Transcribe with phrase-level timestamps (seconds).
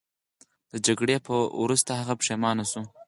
[0.71, 1.15] د جګړې
[1.61, 2.81] وروسته هغه پښیمانه شو.